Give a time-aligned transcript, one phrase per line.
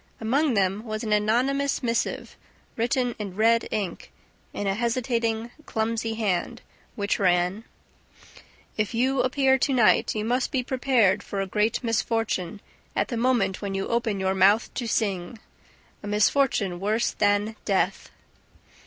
[0.19, 2.35] Among them was an anonymous missive,
[2.75, 4.11] written in red ink,
[4.51, 6.63] in a hesitating, clumsy hand,
[6.95, 7.65] which ran:
[8.77, 12.61] If you appear to night, you must be prepared for a great misfortune
[12.95, 15.37] at the moment when you open your mouth to sing...
[16.01, 18.09] a misfortune worse than death.